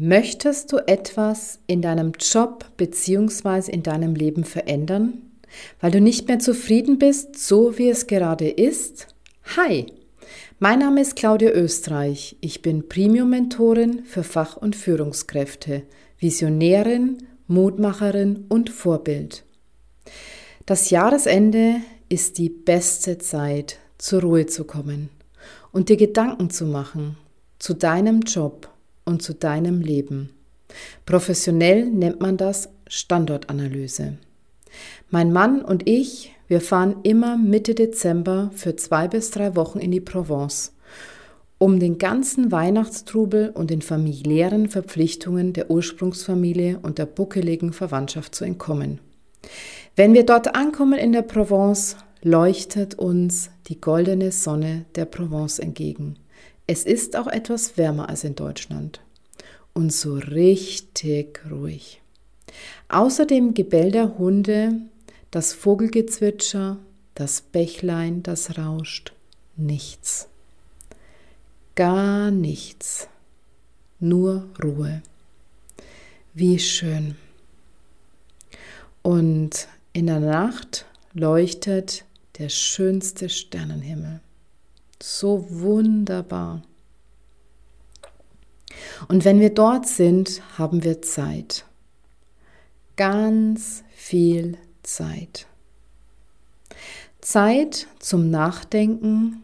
Möchtest 0.00 0.70
du 0.70 0.76
etwas 0.86 1.58
in 1.66 1.82
deinem 1.82 2.12
Job 2.20 2.64
bzw. 2.76 3.72
in 3.72 3.82
deinem 3.82 4.14
Leben 4.14 4.44
verändern, 4.44 5.22
weil 5.80 5.90
du 5.90 6.00
nicht 6.00 6.28
mehr 6.28 6.38
zufrieden 6.38 7.00
bist, 7.00 7.36
so 7.36 7.78
wie 7.78 7.88
es 7.88 8.06
gerade 8.06 8.48
ist? 8.48 9.08
Hi, 9.56 9.86
mein 10.60 10.78
Name 10.78 11.00
ist 11.00 11.16
Claudia 11.16 11.50
Österreich. 11.50 12.36
Ich 12.40 12.62
bin 12.62 12.88
Premium-Mentorin 12.88 14.04
für 14.04 14.22
Fach- 14.22 14.56
und 14.56 14.76
Führungskräfte, 14.76 15.82
Visionärin, 16.20 17.18
Mutmacherin 17.48 18.44
und 18.48 18.70
Vorbild. 18.70 19.42
Das 20.64 20.90
Jahresende 20.90 21.80
ist 22.08 22.38
die 22.38 22.50
beste 22.50 23.18
Zeit, 23.18 23.78
zur 23.98 24.22
Ruhe 24.22 24.46
zu 24.46 24.62
kommen 24.62 25.08
und 25.72 25.88
dir 25.88 25.96
Gedanken 25.96 26.50
zu 26.50 26.66
machen 26.66 27.16
zu 27.58 27.74
deinem 27.74 28.20
Job 28.20 28.68
und 29.08 29.22
zu 29.22 29.34
deinem 29.34 29.80
Leben. 29.80 30.30
Professionell 31.06 31.86
nennt 31.86 32.20
man 32.20 32.36
das 32.36 32.68
Standortanalyse. 32.86 34.18
Mein 35.10 35.32
Mann 35.32 35.62
und 35.62 35.88
ich, 35.88 36.34
wir 36.46 36.60
fahren 36.60 36.96
immer 37.02 37.38
Mitte 37.38 37.74
Dezember 37.74 38.50
für 38.54 38.76
zwei 38.76 39.08
bis 39.08 39.30
drei 39.30 39.56
Wochen 39.56 39.78
in 39.78 39.90
die 39.90 40.00
Provence, 40.00 40.74
um 41.56 41.80
den 41.80 41.96
ganzen 41.96 42.52
Weihnachtstrubel 42.52 43.50
und 43.50 43.70
den 43.70 43.80
familiären 43.80 44.68
Verpflichtungen 44.68 45.54
der 45.54 45.70
Ursprungsfamilie 45.70 46.78
und 46.82 46.98
der 46.98 47.06
buckeligen 47.06 47.72
Verwandtschaft 47.72 48.34
zu 48.34 48.44
entkommen. 48.44 49.00
Wenn 49.96 50.12
wir 50.12 50.26
dort 50.26 50.54
ankommen 50.54 50.98
in 50.98 51.12
der 51.12 51.22
Provence, 51.22 51.96
leuchtet 52.22 52.94
uns 52.94 53.50
die 53.68 53.80
goldene 53.80 54.32
Sonne 54.32 54.84
der 54.94 55.06
Provence 55.06 55.58
entgegen. 55.58 56.18
Es 56.70 56.84
ist 56.84 57.16
auch 57.16 57.28
etwas 57.28 57.78
wärmer 57.78 58.10
als 58.10 58.24
in 58.24 58.34
Deutschland 58.34 59.00
und 59.72 59.90
so 59.90 60.16
richtig 60.16 61.40
ruhig. 61.50 62.02
Außer 62.90 63.24
dem 63.24 63.54
Gebell 63.54 63.90
der 63.90 64.18
Hunde, 64.18 64.82
das 65.30 65.54
Vogelgezwitscher, 65.54 66.76
das 67.14 67.40
Bächlein, 67.40 68.22
das 68.22 68.58
rauscht, 68.58 69.14
nichts. 69.56 70.28
Gar 71.74 72.30
nichts. 72.30 73.08
Nur 73.98 74.46
Ruhe. 74.62 75.00
Wie 76.34 76.58
schön. 76.58 77.16
Und 79.00 79.68
in 79.94 80.06
der 80.06 80.20
Nacht 80.20 80.84
leuchtet 81.14 82.04
der 82.38 82.50
schönste 82.50 83.30
Sternenhimmel. 83.30 84.20
So 85.00 85.46
wunderbar. 85.48 86.62
Und 89.08 89.24
wenn 89.24 89.40
wir 89.40 89.50
dort 89.50 89.86
sind, 89.86 90.42
haben 90.58 90.82
wir 90.82 91.02
Zeit. 91.02 91.64
Ganz 92.96 93.84
viel 93.90 94.58
Zeit. 94.82 95.46
Zeit 97.20 97.86
zum 98.00 98.30
Nachdenken, 98.30 99.42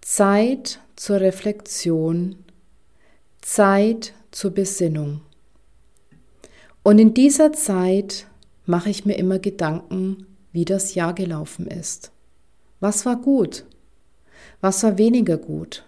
Zeit 0.00 0.80
zur 0.94 1.20
Reflexion, 1.20 2.36
Zeit 3.40 4.14
zur 4.30 4.52
Besinnung. 4.52 5.22
Und 6.82 6.98
in 6.98 7.14
dieser 7.14 7.52
Zeit 7.52 8.26
mache 8.64 8.90
ich 8.90 9.04
mir 9.04 9.14
immer 9.14 9.38
Gedanken, 9.38 10.26
wie 10.52 10.64
das 10.64 10.94
Jahr 10.94 11.14
gelaufen 11.14 11.66
ist. 11.66 12.12
Was 12.78 13.04
war 13.06 13.16
gut? 13.16 13.64
Was 14.60 14.82
war 14.82 14.98
weniger 14.98 15.36
gut? 15.36 15.84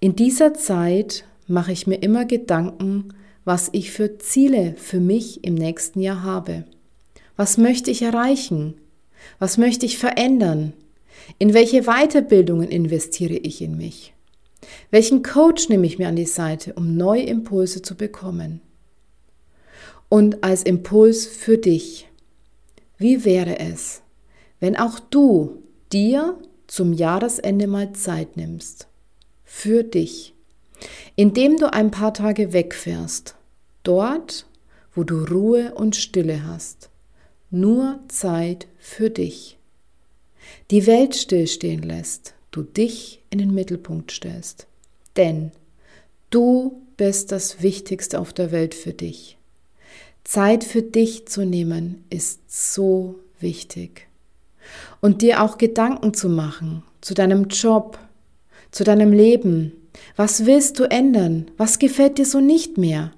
In 0.00 0.16
dieser 0.16 0.54
Zeit 0.54 1.24
mache 1.46 1.72
ich 1.72 1.86
mir 1.86 1.96
immer 1.96 2.24
Gedanken, 2.24 3.14
was 3.44 3.68
ich 3.72 3.90
für 3.90 4.18
Ziele 4.18 4.74
für 4.76 5.00
mich 5.00 5.44
im 5.44 5.54
nächsten 5.54 6.00
Jahr 6.00 6.22
habe. 6.22 6.64
Was 7.36 7.58
möchte 7.58 7.90
ich 7.90 8.02
erreichen? 8.02 8.74
Was 9.38 9.58
möchte 9.58 9.86
ich 9.86 9.98
verändern? 9.98 10.72
In 11.38 11.54
welche 11.54 11.82
Weiterbildungen 11.82 12.68
investiere 12.68 13.34
ich 13.34 13.62
in 13.62 13.76
mich? 13.76 14.14
Welchen 14.90 15.22
Coach 15.22 15.68
nehme 15.68 15.86
ich 15.86 15.98
mir 15.98 16.08
an 16.08 16.16
die 16.16 16.26
Seite, 16.26 16.74
um 16.74 16.96
neue 16.96 17.22
Impulse 17.22 17.82
zu 17.82 17.94
bekommen? 17.94 18.60
Und 20.08 20.42
als 20.42 20.62
Impuls 20.64 21.26
für 21.26 21.56
dich, 21.56 22.08
wie 22.98 23.24
wäre 23.24 23.58
es, 23.58 24.02
wenn 24.58 24.76
auch 24.76 24.98
du 24.98 25.62
dir 25.92 26.36
zum 26.70 26.92
Jahresende 26.92 27.66
mal 27.66 27.92
Zeit 27.94 28.36
nimmst. 28.36 28.86
Für 29.42 29.82
dich. 29.82 30.34
Indem 31.16 31.56
du 31.56 31.72
ein 31.72 31.90
paar 31.90 32.14
Tage 32.14 32.52
wegfährst. 32.52 33.34
Dort, 33.82 34.46
wo 34.94 35.02
du 35.02 35.24
Ruhe 35.24 35.74
und 35.74 35.96
Stille 35.96 36.46
hast. 36.46 36.88
Nur 37.50 37.98
Zeit 38.06 38.68
für 38.78 39.10
dich. 39.10 39.58
Die 40.70 40.86
Welt 40.86 41.16
stillstehen 41.16 41.82
lässt, 41.82 42.34
du 42.52 42.62
dich 42.62 43.20
in 43.30 43.38
den 43.38 43.52
Mittelpunkt 43.52 44.12
stellst. 44.12 44.68
Denn 45.16 45.50
du 46.30 46.80
bist 46.96 47.32
das 47.32 47.62
Wichtigste 47.62 48.20
auf 48.20 48.32
der 48.32 48.52
Welt 48.52 48.76
für 48.76 48.92
dich. 48.92 49.38
Zeit 50.22 50.62
für 50.62 50.82
dich 50.82 51.26
zu 51.26 51.44
nehmen 51.44 52.04
ist 52.10 52.40
so 52.46 53.18
wichtig 53.40 54.09
und 55.00 55.22
dir 55.22 55.42
auch 55.42 55.58
Gedanken 55.58 56.14
zu 56.14 56.28
machen 56.28 56.82
zu 57.00 57.14
deinem 57.14 57.48
Job, 57.48 57.98
zu 58.70 58.84
deinem 58.84 59.12
Leben. 59.12 59.72
Was 60.16 60.46
willst 60.46 60.78
du 60.78 60.84
ändern? 60.84 61.50
Was 61.56 61.78
gefällt 61.78 62.18
dir 62.18 62.26
so 62.26 62.40
nicht 62.40 62.78
mehr? 62.78 63.12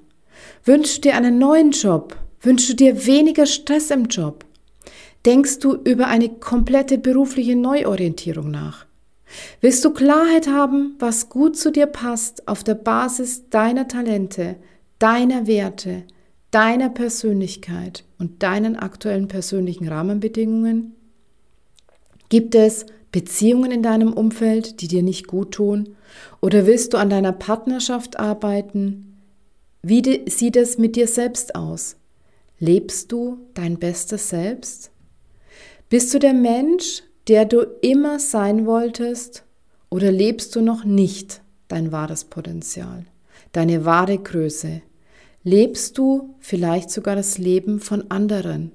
Wünschst 0.64 0.98
du 0.98 1.00
dir 1.02 1.16
einen 1.16 1.38
neuen 1.38 1.72
Job? 1.72 2.16
Wünschst 2.40 2.70
du 2.70 2.74
dir 2.74 3.06
weniger 3.06 3.46
Stress 3.46 3.90
im 3.90 4.06
Job? 4.06 4.44
Denkst 5.26 5.60
du 5.60 5.74
über 5.74 6.08
eine 6.08 6.28
komplette 6.28 6.98
berufliche 6.98 7.54
Neuorientierung 7.54 8.50
nach? 8.50 8.86
Willst 9.60 9.84
du 9.84 9.92
Klarheit 9.92 10.48
haben, 10.48 10.96
was 10.98 11.28
gut 11.28 11.56
zu 11.56 11.70
dir 11.70 11.86
passt 11.86 12.48
auf 12.48 12.64
der 12.64 12.74
Basis 12.74 13.48
deiner 13.48 13.88
Talente, 13.88 14.56
deiner 14.98 15.46
Werte, 15.46 16.02
deiner 16.50 16.90
Persönlichkeit 16.90 18.04
und 18.18 18.42
deinen 18.42 18.76
aktuellen 18.76 19.28
persönlichen 19.28 19.88
Rahmenbedingungen? 19.88 20.96
Gibt 22.32 22.54
es 22.54 22.86
Beziehungen 23.10 23.70
in 23.70 23.82
deinem 23.82 24.14
Umfeld, 24.14 24.80
die 24.80 24.88
dir 24.88 25.02
nicht 25.02 25.26
gut 25.26 25.52
tun? 25.52 25.96
Oder 26.40 26.64
willst 26.64 26.94
du 26.94 26.96
an 26.96 27.10
deiner 27.10 27.32
Partnerschaft 27.32 28.18
arbeiten? 28.18 29.18
Wie 29.82 30.22
sieht 30.30 30.56
es 30.56 30.78
mit 30.78 30.96
dir 30.96 31.06
selbst 31.06 31.54
aus? 31.54 31.96
Lebst 32.58 33.12
du 33.12 33.36
dein 33.52 33.78
bestes 33.78 34.30
Selbst? 34.30 34.92
Bist 35.90 36.14
du 36.14 36.18
der 36.18 36.32
Mensch, 36.32 37.02
der 37.28 37.44
du 37.44 37.66
immer 37.82 38.18
sein 38.18 38.64
wolltest? 38.64 39.44
Oder 39.90 40.10
lebst 40.10 40.56
du 40.56 40.62
noch 40.62 40.86
nicht 40.86 41.42
dein 41.68 41.92
wahres 41.92 42.24
Potenzial, 42.24 43.04
deine 43.52 43.84
wahre 43.84 44.16
Größe? 44.16 44.80
Lebst 45.44 45.98
du 45.98 46.34
vielleicht 46.40 46.88
sogar 46.88 47.14
das 47.14 47.36
Leben 47.36 47.78
von 47.78 48.10
anderen, 48.10 48.72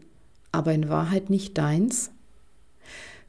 aber 0.51 0.73
in 0.73 0.89
Wahrheit 0.89 1.31
nicht 1.31 1.57
deins? 1.57 2.11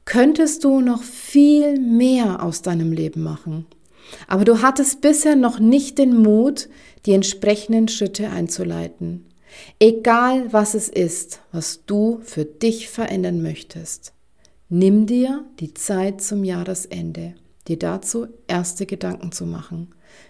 Könntest 0.09 0.65
du 0.65 0.81
noch 0.81 1.03
viel 1.03 1.79
mehr 1.79 2.43
aus 2.43 2.63
deinem 2.63 2.93
Leben 2.93 3.23
machen. 3.23 3.67
Aber 4.27 4.47
du 4.47 4.63
hattest 4.63 5.03
bisher 5.03 5.37
noch 5.37 5.59
nicht 5.59 5.99
den 5.99 6.17
Mut, 6.17 6.71
die 7.05 7.13
entsprechenden 7.13 7.89
Schritte 7.89 8.31
einzuleiten. 8.31 9.27
Egal 9.79 10.51
was 10.51 10.73
es 10.73 10.89
ist, 10.89 11.41
was 11.53 11.85
du 11.85 12.21
für 12.23 12.47
dich 12.47 12.89
verändern 12.89 13.43
möchtest. 13.43 14.15
Nimm 14.71 15.05
dir 15.05 15.45
die 15.61 15.75
Zeit 15.75 16.23
zum 16.23 16.43
Jahresende, 16.43 17.35
dir 17.67 17.79
dazu 17.79 18.29
erste 18.47 18.87
Gedanken 18.87 19.31
zu 19.31 19.45
machen, 19.45 19.89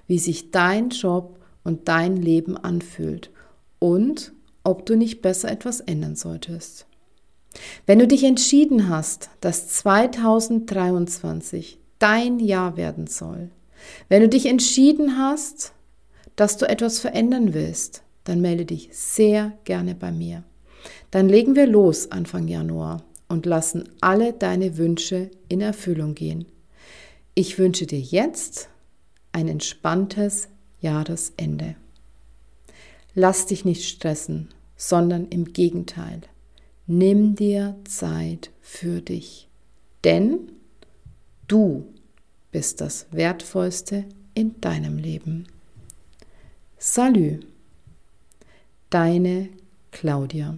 wie 0.08 0.18
sich 0.18 0.50
dein 0.50 0.90
Job 0.90 1.38
und 1.62 1.86
dein 1.86 2.16
Leben 2.16 2.56
anfühlt 2.56 3.30
und 3.78 4.32
ob 4.64 4.86
du 4.86 4.96
nicht 4.96 5.22
besser 5.22 5.52
etwas 5.52 5.78
ändern 5.78 6.16
solltest. 6.16 6.87
Wenn 7.86 7.98
du 7.98 8.06
dich 8.06 8.24
entschieden 8.24 8.88
hast, 8.88 9.30
dass 9.40 9.68
2023 9.68 11.78
dein 11.98 12.38
Jahr 12.38 12.76
werden 12.76 13.06
soll, 13.06 13.50
wenn 14.08 14.22
du 14.22 14.28
dich 14.28 14.46
entschieden 14.46 15.18
hast, 15.18 15.72
dass 16.36 16.56
du 16.56 16.68
etwas 16.68 17.00
verändern 17.00 17.54
willst, 17.54 18.02
dann 18.24 18.40
melde 18.40 18.64
dich 18.64 18.90
sehr 18.92 19.52
gerne 19.64 19.94
bei 19.94 20.12
mir. 20.12 20.44
Dann 21.10 21.28
legen 21.28 21.56
wir 21.56 21.66
los 21.66 22.12
Anfang 22.12 22.48
Januar 22.48 23.02
und 23.28 23.46
lassen 23.46 23.88
alle 24.00 24.32
deine 24.32 24.76
Wünsche 24.76 25.30
in 25.48 25.60
Erfüllung 25.60 26.14
gehen. 26.14 26.46
Ich 27.34 27.58
wünsche 27.58 27.86
dir 27.86 28.00
jetzt 28.00 28.68
ein 29.32 29.48
entspanntes 29.48 30.48
Jahresende. 30.80 31.76
Lass 33.14 33.46
dich 33.46 33.64
nicht 33.64 33.88
stressen, 33.88 34.48
sondern 34.76 35.26
im 35.26 35.52
Gegenteil. 35.52 36.20
Nimm 36.90 37.34
dir 37.34 37.76
Zeit 37.84 38.50
für 38.62 39.02
dich, 39.02 39.46
denn 40.04 40.52
du 41.46 41.86
bist 42.50 42.80
das 42.80 43.06
Wertvollste 43.10 44.06
in 44.32 44.58
deinem 44.62 44.96
Leben. 44.96 45.48
Salü, 46.78 47.40
deine 48.88 49.50
Claudia. 49.90 50.56